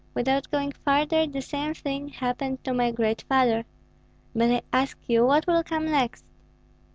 Without 0.15 0.49
going 0.49 0.71
farther, 0.71 1.27
the 1.27 1.43
same 1.43 1.75
thing 1.75 2.07
happened 2.09 2.63
to 2.63 2.73
my 2.73 2.89
great 2.89 3.21
father. 3.29 3.65
But 4.35 4.49
I 4.49 4.61
ask 4.73 4.97
you 5.07 5.27
what 5.27 5.45
will 5.45 5.61
come 5.61 5.85
next?" 5.85 6.25